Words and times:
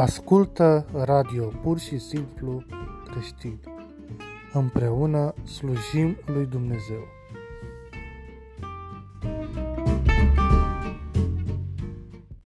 Ascultă 0.00 0.86
radio 0.94 1.44
pur 1.62 1.78
și 1.78 1.98
simplu 1.98 2.62
creștin. 3.10 3.60
Împreună 4.52 5.34
slujim 5.44 6.16
lui 6.26 6.46
Dumnezeu. 6.46 7.02